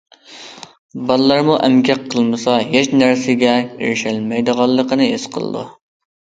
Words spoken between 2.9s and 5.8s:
نەرسىگە ئېرىشەلمەيدىغانلىقىنى ھېس قىلىدۇ.